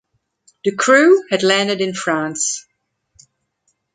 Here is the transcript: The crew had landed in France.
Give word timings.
The 0.63 0.75
crew 0.75 1.25
had 1.29 1.43
landed 1.43 1.79
in 1.79 1.93
France. 1.93 2.65